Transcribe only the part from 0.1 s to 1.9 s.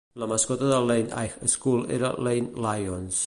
La mascota del Lane High School